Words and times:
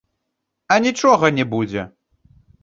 А 0.75 0.77
нічога 0.85 1.29
не 1.41 1.45
будзе! 1.53 1.85